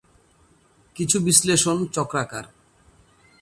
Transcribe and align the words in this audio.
কিছু 0.95 1.17
বিশ্লেষণ 1.19 1.77
চক্রাকার। 1.85 2.45